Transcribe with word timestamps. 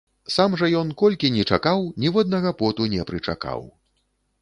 Сам 0.35 0.55
жа 0.61 0.69
ён, 0.79 0.93
колькі 1.01 1.31
ні 1.37 1.45
чакаў, 1.51 1.85
ніводнага 2.07 2.57
поту 2.65 2.91
не 2.97 3.09
прычакаў. 3.11 3.67